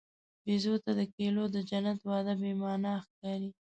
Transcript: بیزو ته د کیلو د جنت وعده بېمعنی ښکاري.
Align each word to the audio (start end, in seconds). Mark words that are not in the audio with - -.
بیزو 0.43 0.73
ته 0.83 0.91
د 0.99 1.01
کیلو 1.15 1.43
د 1.55 1.57
جنت 1.69 1.99
وعده 2.09 2.33
بېمعنی 2.41 2.93
ښکاري. 3.05 3.49